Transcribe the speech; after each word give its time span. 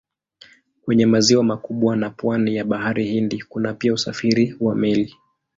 Kwenye 0.81 1.05
maziwa 1.05 1.43
makubwa 1.43 1.95
na 1.95 2.09
pwani 2.09 2.55
ya 2.55 2.63
Bahari 2.65 3.05
Hindi 3.05 3.41
kuna 3.49 3.73
pia 3.73 3.93
usafiri 3.93 4.55
wa 4.59 4.75
meli. 4.75 5.15